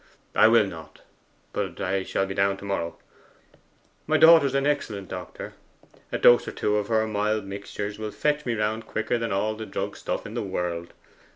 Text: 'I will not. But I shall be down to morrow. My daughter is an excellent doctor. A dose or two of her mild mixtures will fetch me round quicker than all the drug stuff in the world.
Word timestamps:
'I 0.33 0.47
will 0.47 0.65
not. 0.65 1.01
But 1.53 1.79
I 1.79 2.01
shall 2.01 2.25
be 2.25 2.33
down 2.33 2.57
to 2.57 2.65
morrow. 2.65 2.97
My 4.07 4.17
daughter 4.17 4.47
is 4.47 4.55
an 4.55 4.65
excellent 4.65 5.09
doctor. 5.09 5.53
A 6.11 6.17
dose 6.17 6.47
or 6.47 6.51
two 6.53 6.77
of 6.77 6.87
her 6.87 7.05
mild 7.05 7.45
mixtures 7.45 7.99
will 7.99 8.09
fetch 8.09 8.43
me 8.43 8.55
round 8.55 8.87
quicker 8.87 9.19
than 9.19 9.31
all 9.31 9.53
the 9.53 9.67
drug 9.67 9.95
stuff 9.95 10.25
in 10.25 10.33
the 10.33 10.41
world. 10.41 10.93